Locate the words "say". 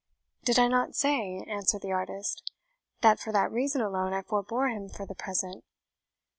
0.95-1.45